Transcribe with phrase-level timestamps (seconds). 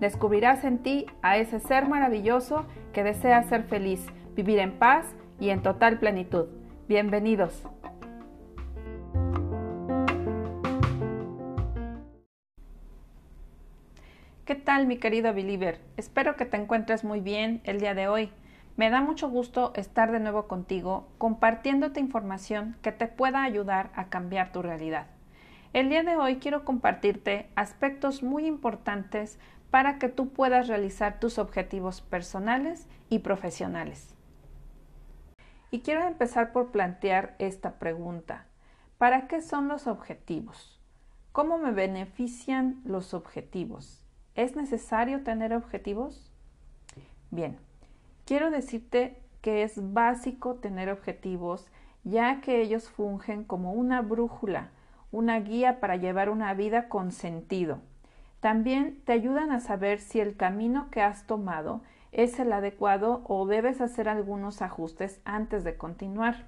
[0.00, 4.04] Descubrirás en ti a ese ser maravilloso que desea ser feliz,
[4.34, 6.46] vivir en paz y en total plenitud.
[6.88, 7.62] Bienvenidos.
[14.44, 15.80] ¿Qué tal mi querido Believer?
[15.96, 18.30] Espero que te encuentres muy bien el día de hoy.
[18.76, 24.08] Me da mucho gusto estar de nuevo contigo compartiéndote información que te pueda ayudar a
[24.08, 25.06] cambiar tu realidad.
[25.72, 29.38] El día de hoy quiero compartirte aspectos muy importantes
[29.74, 34.14] para que tú puedas realizar tus objetivos personales y profesionales.
[35.72, 38.46] Y quiero empezar por plantear esta pregunta.
[38.98, 40.80] ¿Para qué son los objetivos?
[41.32, 44.06] ¿Cómo me benefician los objetivos?
[44.36, 46.32] ¿Es necesario tener objetivos?
[47.32, 47.58] Bien,
[48.26, 51.68] quiero decirte que es básico tener objetivos
[52.04, 54.70] ya que ellos fungen como una brújula,
[55.10, 57.80] una guía para llevar una vida con sentido.
[58.44, 61.80] También te ayudan a saber si el camino que has tomado
[62.12, 66.44] es el adecuado o debes hacer algunos ajustes antes de continuar.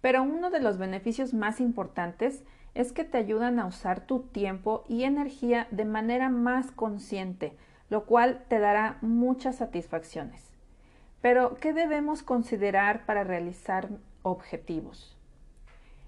[0.00, 2.42] Pero uno de los beneficios más importantes
[2.74, 7.56] es que te ayudan a usar tu tiempo y energía de manera más consciente,
[7.88, 10.42] lo cual te dará muchas satisfacciones.
[11.20, 13.90] Pero, ¿qué debemos considerar para realizar
[14.24, 15.16] objetivos?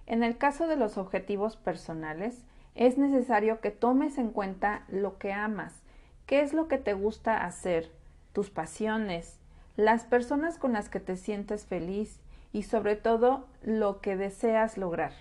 [0.06, 5.32] En el caso de los objetivos personales, es necesario que tomes en cuenta lo que
[5.32, 5.82] amas,
[6.26, 7.90] qué es lo que te gusta hacer,
[8.32, 9.38] tus pasiones,
[9.76, 12.20] las personas con las que te sientes feliz
[12.52, 15.12] y sobre todo lo que deseas lograr.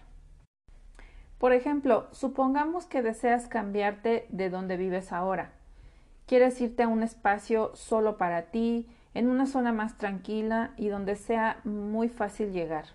[1.37, 5.51] Por ejemplo, supongamos que deseas cambiarte de donde vives ahora.
[6.27, 11.15] Quieres irte a un espacio solo para ti, en una zona más tranquila y donde
[11.15, 12.85] sea muy fácil llegar.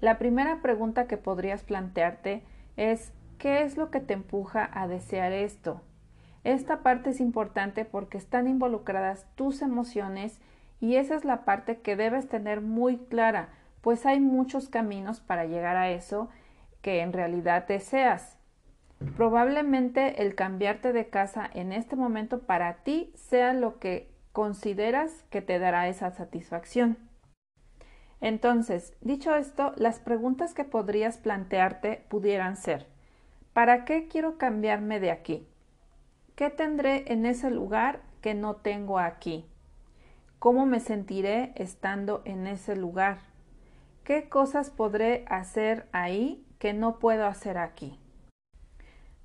[0.00, 2.42] La primera pregunta que podrías plantearte
[2.76, 5.80] es ¿qué es lo que te empuja a desear esto?
[6.44, 10.40] Esta parte es importante porque están involucradas tus emociones
[10.80, 13.50] y esa es la parte que debes tener muy clara,
[13.80, 16.28] pues hay muchos caminos para llegar a eso
[16.82, 18.38] que en realidad deseas.
[19.16, 25.42] Probablemente el cambiarte de casa en este momento para ti sea lo que consideras que
[25.42, 26.98] te dará esa satisfacción.
[28.20, 32.86] Entonces, dicho esto, las preguntas que podrías plantearte pudieran ser
[33.58, 35.44] ¿Para qué quiero cambiarme de aquí?
[36.36, 39.46] ¿Qué tendré en ese lugar que no tengo aquí?
[40.38, 43.18] ¿Cómo me sentiré estando en ese lugar?
[44.04, 47.98] ¿Qué cosas podré hacer ahí que no puedo hacer aquí?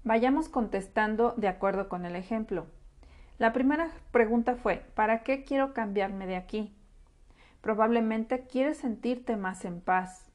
[0.03, 2.65] Vayamos contestando de acuerdo con el ejemplo.
[3.37, 6.75] La primera pregunta fue, ¿para qué quiero cambiarme de aquí?
[7.61, 10.31] Probablemente quieres sentirte más en paz.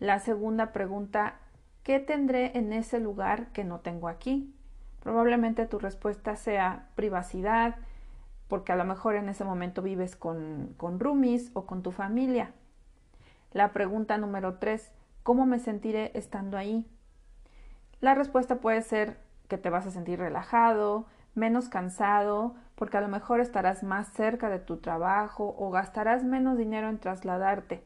[0.00, 1.38] La segunda pregunta,
[1.84, 4.52] ¿qué tendré en ese lugar que no tengo aquí?
[5.00, 7.76] Probablemente tu respuesta sea privacidad,
[8.48, 12.52] porque a lo mejor en ese momento vives con, con roomies o con tu familia.
[13.52, 14.90] La pregunta número tres,
[15.22, 16.86] ¿cómo me sentiré estando ahí?
[18.00, 19.18] La respuesta puede ser
[19.48, 24.48] que te vas a sentir relajado, menos cansado, porque a lo mejor estarás más cerca
[24.48, 27.84] de tu trabajo o gastarás menos dinero en trasladarte.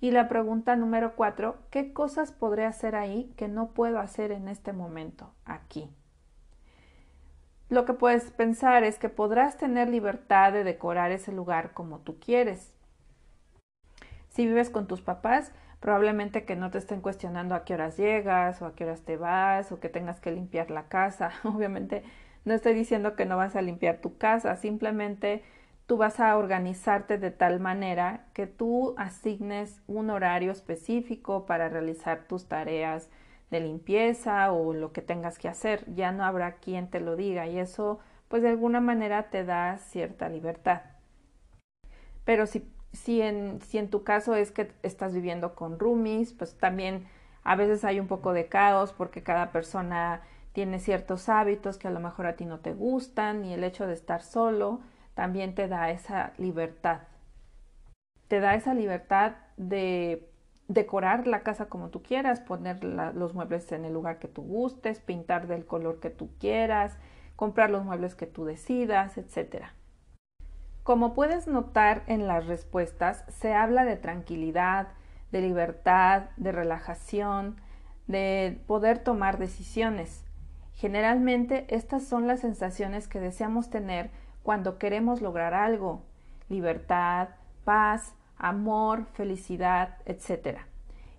[0.00, 4.48] Y la pregunta número cuatro, ¿qué cosas podré hacer ahí que no puedo hacer en
[4.48, 5.90] este momento, aquí?
[7.68, 12.20] Lo que puedes pensar es que podrás tener libertad de decorar ese lugar como tú
[12.20, 12.72] quieres.
[14.28, 15.50] Si vives con tus papás,
[15.80, 19.16] probablemente que no te estén cuestionando a qué horas llegas o a qué horas te
[19.16, 21.32] vas o que tengas que limpiar la casa.
[21.44, 22.04] Obviamente
[22.44, 25.42] no estoy diciendo que no vas a limpiar tu casa, simplemente
[25.86, 32.26] tú vas a organizarte de tal manera que tú asignes un horario específico para realizar
[32.26, 33.08] tus tareas
[33.50, 35.84] de limpieza o lo que tengas que hacer.
[35.94, 39.78] Ya no habrá quien te lo diga y eso pues de alguna manera te da
[39.78, 40.82] cierta libertad.
[42.24, 46.58] Pero si, si, en, si en tu caso es que estás viviendo con roomies, pues
[46.58, 47.06] también
[47.44, 50.22] a veces hay un poco de caos porque cada persona
[50.52, 53.86] tiene ciertos hábitos que a lo mejor a ti no te gustan y el hecho
[53.86, 54.80] de estar solo
[55.16, 57.00] también te da esa libertad.
[58.28, 60.30] Te da esa libertad de
[60.68, 65.00] decorar la casa como tú quieras, poner los muebles en el lugar que tú gustes,
[65.00, 66.98] pintar del color que tú quieras,
[67.34, 69.68] comprar los muebles que tú decidas, etc.
[70.82, 74.88] Como puedes notar en las respuestas, se habla de tranquilidad,
[75.32, 77.56] de libertad, de relajación,
[78.06, 80.26] de poder tomar decisiones.
[80.74, 84.10] Generalmente estas son las sensaciones que deseamos tener
[84.46, 86.02] cuando queremos lograr algo,
[86.48, 87.30] libertad,
[87.64, 90.60] paz, amor, felicidad, etc.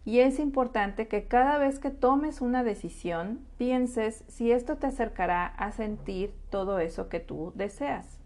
[0.06, 5.46] Y es importante que cada vez que tomes una decisión, pienses si esto te acercará
[5.46, 8.18] a sentir todo eso que tú deseas.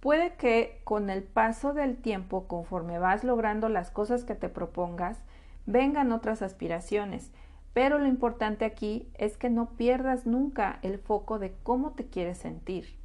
[0.00, 5.18] Puede que con el paso del tiempo, conforme vas logrando las cosas que te propongas,
[5.64, 7.32] vengan otras aspiraciones,
[7.72, 12.36] pero lo importante aquí es que no pierdas nunca el foco de cómo te quieres
[12.36, 12.99] sentir.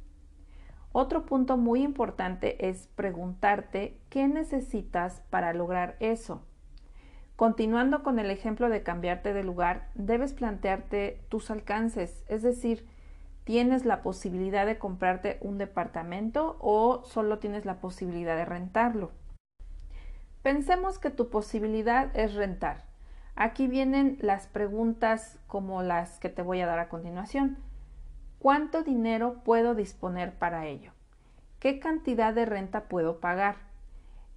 [0.98, 6.40] Otro punto muy importante es preguntarte qué necesitas para lograr eso.
[7.36, 12.86] Continuando con el ejemplo de cambiarte de lugar, debes plantearte tus alcances, es decir,
[13.44, 19.10] ¿tienes la posibilidad de comprarte un departamento o solo tienes la posibilidad de rentarlo?
[20.40, 22.86] Pensemos que tu posibilidad es rentar.
[23.34, 27.65] Aquí vienen las preguntas como las que te voy a dar a continuación.
[28.46, 30.92] ¿Cuánto dinero puedo disponer para ello?
[31.58, 33.56] ¿Qué cantidad de renta puedo pagar?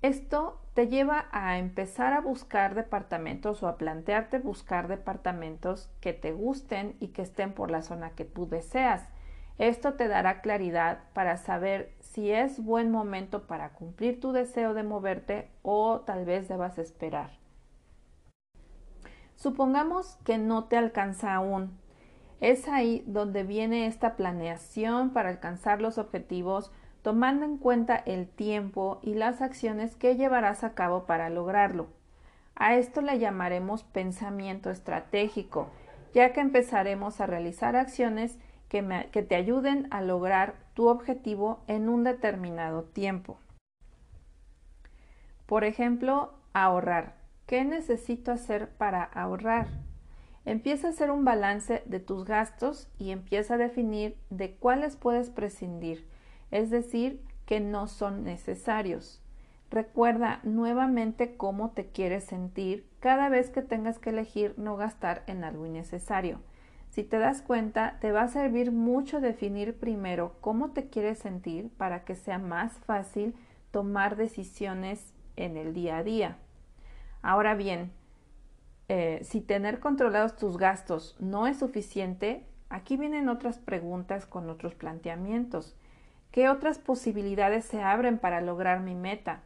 [0.02, 6.32] Esto te lleva a empezar a buscar departamentos o a plantearte buscar departamentos que te
[6.32, 9.08] gusten y que estén por la zona que tú deseas.
[9.60, 14.82] Esto te dará claridad para saber si es buen momento para cumplir tu deseo de
[14.82, 17.30] moverte o tal vez debas esperar.
[19.36, 21.78] Supongamos que no te alcanza aún
[22.42, 26.72] es ahí donde viene esta planeación para alcanzar los objetivos,
[27.02, 31.88] tomando en cuenta el tiempo y las acciones que llevarás a cabo para lograrlo.
[32.56, 35.70] A esto le llamaremos pensamiento estratégico,
[36.14, 38.38] ya que empezaremos a realizar acciones
[38.68, 43.38] que, que te ayuden a lograr tu objetivo en un determinado tiempo.
[45.46, 47.16] Por ejemplo, ahorrar.
[47.48, 49.89] ¿Qué necesito hacer para ahorrar?
[50.50, 55.30] Empieza a hacer un balance de tus gastos y empieza a definir de cuáles puedes
[55.30, 56.08] prescindir,
[56.50, 59.22] es decir, que no son necesarios.
[59.70, 65.44] Recuerda nuevamente cómo te quieres sentir cada vez que tengas que elegir no gastar en
[65.44, 66.40] algo innecesario.
[66.90, 71.70] Si te das cuenta, te va a servir mucho definir primero cómo te quieres sentir
[71.78, 73.36] para que sea más fácil
[73.70, 76.38] tomar decisiones en el día a día.
[77.22, 77.92] Ahora bien,
[78.90, 84.74] eh, si tener controlados tus gastos no es suficiente, aquí vienen otras preguntas con otros
[84.74, 85.76] planteamientos.
[86.32, 89.44] ¿Qué otras posibilidades se abren para lograr mi meta?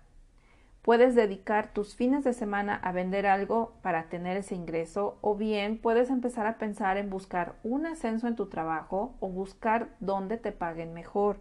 [0.82, 5.78] Puedes dedicar tus fines de semana a vender algo para tener ese ingreso o bien
[5.78, 10.54] puedes empezar a pensar en buscar un ascenso en tu trabajo o buscar dónde te
[10.54, 11.38] paguen mejor.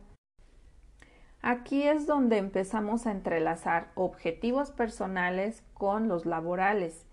[1.41, 7.07] Aquí es donde empezamos a entrelazar objetivos personales con los laborales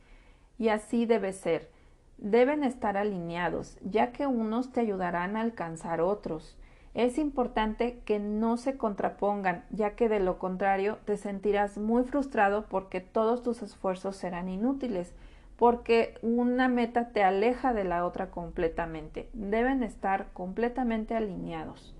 [0.60, 1.72] y así debe ser.
[2.18, 6.58] Deben estar alineados, ya que unos te ayudarán a alcanzar otros.
[6.94, 12.66] Es importante que no se contrapongan, ya que de lo contrario te sentirás muy frustrado
[12.66, 15.16] porque todos tus esfuerzos serán inútiles,
[15.56, 19.30] porque una meta te aleja de la otra completamente.
[19.34, 21.96] Deben estar completamente alineados.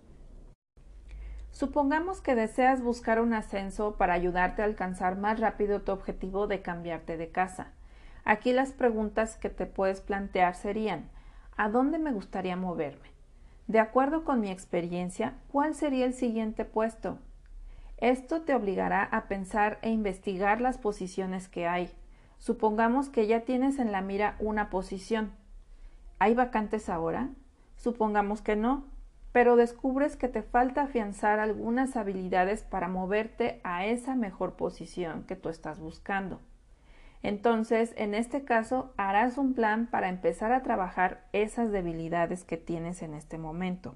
[1.52, 6.62] Supongamos que deseas buscar un ascenso para ayudarte a alcanzar más rápido tu objetivo de
[6.62, 7.74] cambiarte de casa.
[8.26, 11.10] Aquí las preguntas que te puedes plantear serían
[11.58, 13.10] ¿A dónde me gustaría moverme?
[13.68, 17.20] De acuerdo con mi experiencia, ¿cuál sería el siguiente puesto?
[17.98, 21.92] Esto te obligará a pensar e investigar las posiciones que hay.
[22.38, 25.34] Supongamos que ya tienes en la mira una posición.
[26.18, 27.30] ¿Hay vacantes ahora?
[27.76, 28.86] Supongamos que no,
[29.34, 35.36] pero descubres que te falta afianzar algunas habilidades para moverte a esa mejor posición que
[35.36, 36.40] tú estás buscando.
[37.22, 43.02] Entonces, en este caso, harás un plan para empezar a trabajar esas debilidades que tienes
[43.02, 43.96] en este momento.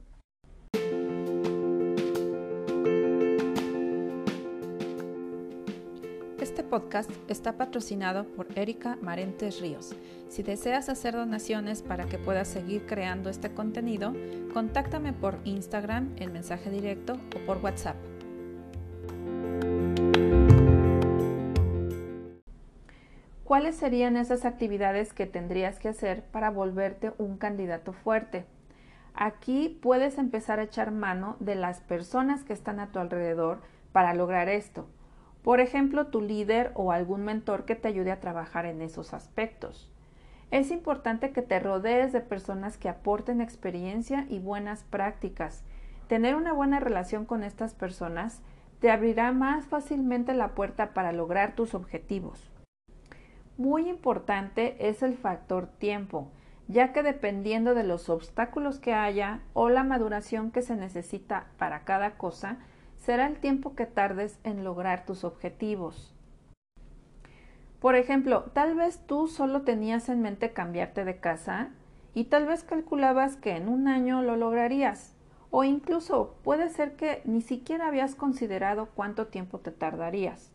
[6.74, 9.94] podcast está patrocinado por Erika Marentes Ríos.
[10.28, 14.12] Si deseas hacer donaciones para que puedas seguir creando este contenido,
[14.56, 18.13] contáctame por Instagram, en mensaje directo o por WhatsApp.
[23.54, 28.48] ¿Cuáles serían esas actividades que tendrías que hacer para volverte un candidato fuerte?
[29.14, 34.16] Aquí puedes empezar a echar mano de las personas que están a tu alrededor para
[34.16, 34.88] lograr esto.
[35.44, 39.88] Por ejemplo, tu líder o algún mentor que te ayude a trabajar en esos aspectos.
[40.50, 45.64] Es importante que te rodees de personas que aporten experiencia y buenas prácticas.
[46.08, 48.42] Tener una buena relación con estas personas
[48.80, 52.53] te abrirá más fácilmente la puerta para lograr tus objetivos.
[53.58, 56.32] Muy importante es el factor tiempo,
[56.68, 61.84] ya que dependiendo de los obstáculos que haya o la maduración que se necesita para
[61.84, 62.58] cada cosa,
[62.98, 66.16] será el tiempo que tardes en lograr tus objetivos.
[67.80, 71.70] Por ejemplo, tal vez tú solo tenías en mente cambiarte de casa
[72.16, 75.16] y tal vez calculabas que en un año lo lograrías,
[75.52, 80.53] o incluso puede ser que ni siquiera habías considerado cuánto tiempo te tardarías.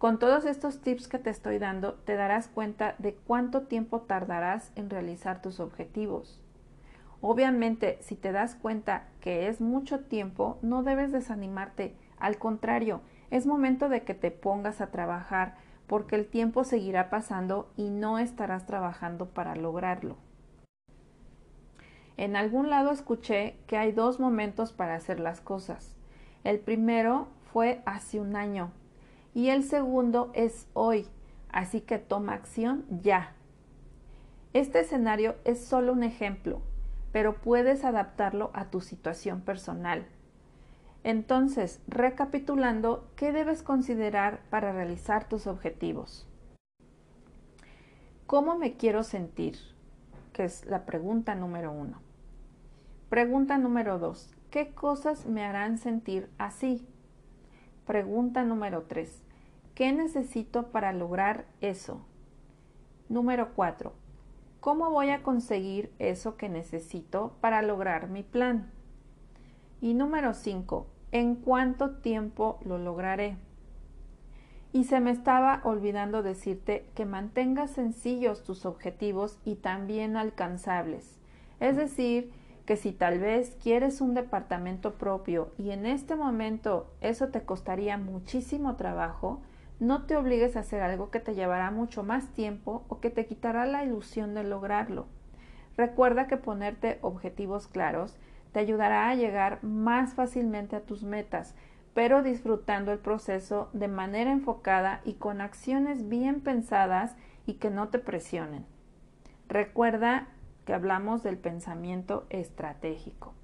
[0.00, 4.72] Con todos estos tips que te estoy dando, te darás cuenta de cuánto tiempo tardarás
[4.74, 6.40] en realizar tus objetivos.
[7.20, 11.94] Obviamente, si te das cuenta que es mucho tiempo, no debes desanimarte.
[12.18, 17.70] Al contrario, es momento de que te pongas a trabajar porque el tiempo seguirá pasando
[17.76, 20.16] y no estarás trabajando para lograrlo.
[22.16, 25.94] En algún lado escuché que hay dos momentos para hacer las cosas.
[26.42, 28.72] El primero fue hace un año
[29.34, 31.06] y el segundo es hoy,
[31.50, 33.34] así que toma acción ya.
[34.52, 36.60] Este escenario es solo un ejemplo,
[37.12, 40.06] pero puedes adaptarlo a tu situación personal.
[41.02, 46.28] Entonces, recapitulando, ¿qué debes considerar para realizar tus objetivos?
[48.26, 49.56] ¿Cómo me quiero sentir?
[50.32, 52.00] Que es la pregunta número uno.
[53.08, 54.30] Pregunta número dos.
[54.50, 56.86] ¿Qué cosas me harán sentir así?
[57.90, 59.20] Pregunta número 3.
[59.74, 62.06] ¿Qué necesito para lograr eso?
[63.08, 63.92] Número 4.
[64.60, 68.70] ¿Cómo voy a conseguir eso que necesito para lograr mi plan?
[69.80, 70.86] Y número 5.
[71.10, 73.38] ¿En cuánto tiempo lo lograré?
[74.72, 81.18] Y se me estaba olvidando decirte que mantengas sencillos tus objetivos y también alcanzables.
[81.58, 82.30] Es decir,
[82.70, 87.98] que si tal vez quieres un departamento propio y en este momento eso te costaría
[87.98, 89.42] muchísimo trabajo,
[89.80, 93.26] no te obligues a hacer algo que te llevará mucho más tiempo o que te
[93.26, 95.08] quitará la ilusión de lograrlo.
[95.76, 98.16] Recuerda que ponerte objetivos claros
[98.52, 101.56] te ayudará a llegar más fácilmente a tus metas,
[101.92, 107.88] pero disfrutando el proceso de manera enfocada y con acciones bien pensadas y que no
[107.88, 108.64] te presionen.
[109.48, 110.28] Recuerda
[110.72, 113.34] hablamos del pensamiento estratégico.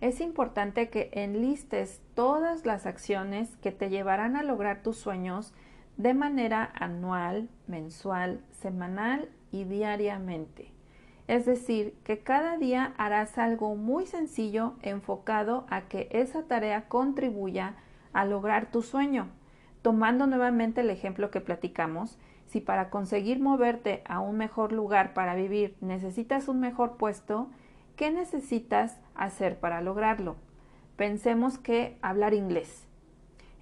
[0.00, 5.52] Es importante que enlistes todas las acciones que te llevarán a lograr tus sueños
[5.98, 10.72] de manera anual, mensual, semanal y diariamente.
[11.28, 17.74] Es decir, que cada día harás algo muy sencillo enfocado a que esa tarea contribuya
[18.12, 19.28] a lograr tu sueño.
[19.82, 22.18] Tomando nuevamente el ejemplo que platicamos,
[22.50, 27.48] si para conseguir moverte a un mejor lugar para vivir necesitas un mejor puesto,
[27.94, 30.34] ¿qué necesitas hacer para lograrlo?
[30.96, 32.88] Pensemos que hablar inglés.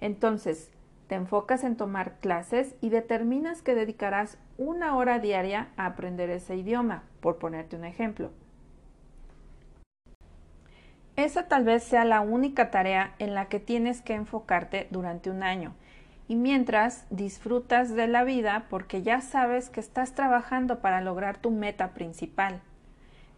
[0.01, 0.71] Entonces,
[1.07, 6.55] te enfocas en tomar clases y determinas que dedicarás una hora diaria a aprender ese
[6.55, 8.31] idioma, por ponerte un ejemplo.
[11.15, 15.43] Esa tal vez sea la única tarea en la que tienes que enfocarte durante un
[15.43, 15.75] año
[16.29, 21.49] y mientras disfrutas de la vida porque ya sabes que estás trabajando para lograr tu
[21.49, 22.61] meta principal.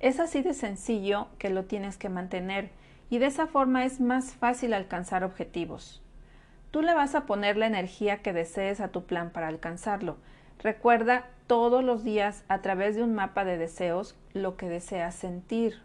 [0.02, 2.70] Es así de sencillo que lo tienes que mantener
[3.10, 6.04] y de esa forma es más fácil alcanzar objetivos.
[6.70, 10.18] Tú le vas a poner la energía que desees a tu plan para alcanzarlo.
[10.60, 15.80] Recuerda todos los días a través de un mapa de deseos lo que deseas sentir.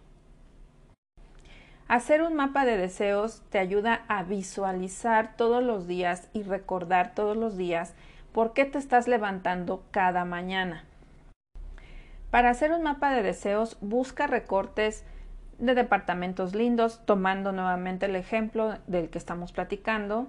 [1.88, 7.36] Hacer un mapa de deseos te ayuda a visualizar todos los días y recordar todos
[7.36, 7.94] los días
[8.32, 10.84] por qué te estás levantando cada mañana.
[12.32, 15.04] Para hacer un mapa de deseos, busca recortes
[15.58, 20.26] de departamentos lindos, tomando nuevamente el ejemplo del que estamos platicando.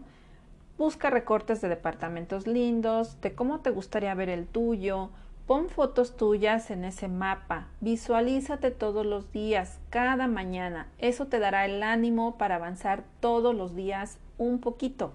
[0.78, 5.10] Busca recortes de departamentos lindos, de cómo te gustaría ver el tuyo,
[5.48, 10.90] Pon fotos tuyas en ese mapa, visualízate todos los días, cada mañana.
[10.98, 15.14] Eso te dará el ánimo para avanzar todos los días un poquito.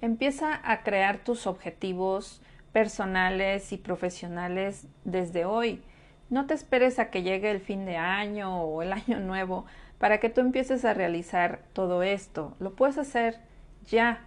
[0.00, 5.82] Empieza a crear tus objetivos personales y profesionales desde hoy.
[6.30, 9.66] No te esperes a que llegue el fin de año o el año nuevo
[9.98, 12.54] para que tú empieces a realizar todo esto.
[12.60, 13.40] Lo puedes hacer
[13.86, 14.20] ya,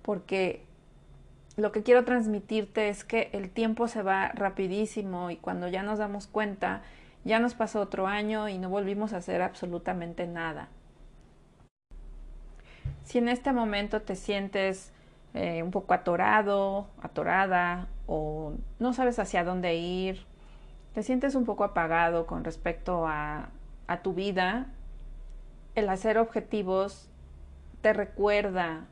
[0.00, 0.67] porque
[1.58, 5.98] lo que quiero transmitirte es que el tiempo se va rapidísimo y cuando ya nos
[5.98, 6.82] damos cuenta,
[7.24, 10.68] ya nos pasó otro año y no volvimos a hacer absolutamente nada.
[13.02, 14.92] Si en este momento te sientes
[15.34, 20.26] eh, un poco atorado, atorada o no sabes hacia dónde ir,
[20.94, 23.48] te sientes un poco apagado con respecto a,
[23.88, 24.68] a tu vida,
[25.74, 27.10] el hacer objetivos
[27.80, 28.86] te recuerda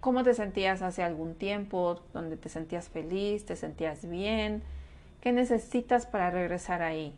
[0.00, 4.62] cómo te sentías hace algún tiempo, donde te sentías feliz, te sentías bien,
[5.20, 7.14] qué necesitas para regresar ahí.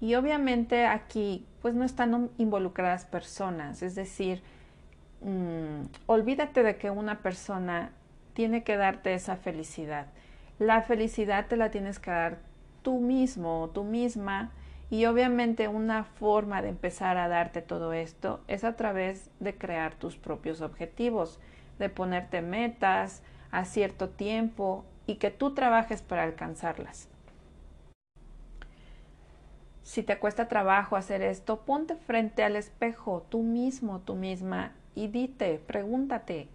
[0.00, 4.42] Y obviamente aquí pues no están involucradas personas, es decir,
[5.20, 7.92] mmm, olvídate de que una persona
[8.32, 10.06] tiene que darte esa felicidad.
[10.58, 12.38] La felicidad te la tienes que dar
[12.82, 14.52] tú mismo o tú misma
[14.90, 19.94] y obviamente una forma de empezar a darte todo esto es a través de crear
[19.94, 21.38] tus propios objetivos,
[21.80, 27.08] de ponerte metas a cierto tiempo y que tú trabajes para alcanzarlas.
[29.82, 35.08] Si te cuesta trabajo hacer esto, ponte frente al espejo, tú mismo, tú misma, y
[35.08, 36.48] dite, pregúntate,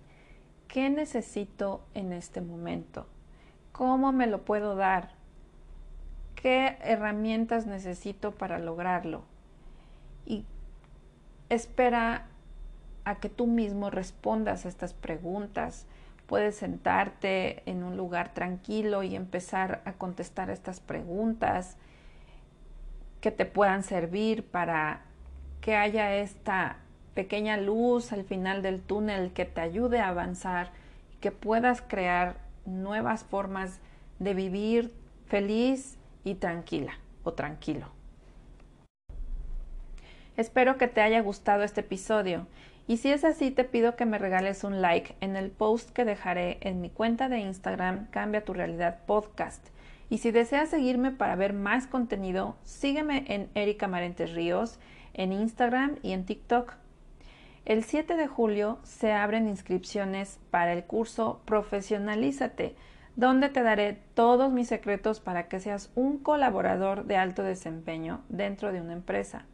[0.70, 3.08] ¿qué necesito en este momento?
[3.74, 5.10] ¿Cómo me lo puedo dar?
[6.36, 9.24] ¿Qué herramientas necesito para lograrlo?
[10.26, 10.46] Y
[11.50, 12.28] espera
[13.06, 15.86] a que tú mismo respondas a estas preguntas.
[16.28, 21.78] Puedes sentarte en un lugar tranquilo y empezar a contestar estas preguntas
[23.22, 25.02] que te puedan servir para
[25.62, 26.78] que haya esta
[27.14, 30.72] pequeña luz al final del túnel que te ayude a avanzar
[31.14, 33.80] y que puedas crear nuevas formas
[34.20, 34.94] de vivir
[35.28, 36.94] feliz y tranquila
[37.24, 37.88] o tranquilo.
[40.38, 42.48] Espero que te haya gustado este episodio
[42.88, 46.06] y si es así te pido que me regales un like en el post que
[46.06, 49.68] dejaré en mi cuenta de Instagram Cambia tu realidad podcast
[50.10, 54.80] y si deseas seguirme para ver más contenido, sígueme en Erika Marentes Ríos,
[55.14, 56.76] en Instagram y en TikTok.
[57.66, 62.76] El 7 de julio se abren inscripciones para el curso Profesionalízate,
[63.16, 68.72] donde te daré todos mis secretos para que seas un colaborador de alto desempeño dentro
[68.72, 69.46] de una empresa.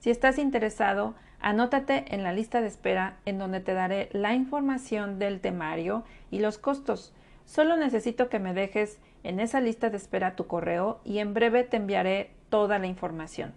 [0.00, 5.18] Si estás interesado, anótate en la lista de espera en donde te daré la información
[5.18, 7.12] del temario y los costos.
[7.44, 11.64] Solo necesito que me dejes en esa lista de espera tu correo y en breve
[11.64, 13.52] te enviaré toda la información.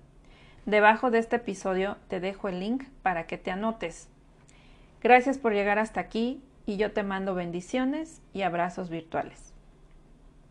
[0.66, 4.10] Debajo de este episodio te dejo el link para que te anotes.
[5.02, 9.53] Gracias por llegar hasta aquí y yo te mando bendiciones y abrazos virtuales.